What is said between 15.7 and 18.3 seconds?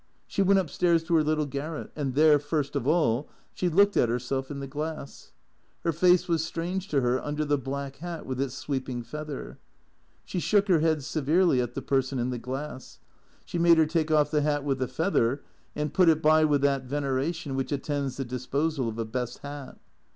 and put it by with that veneration which attends the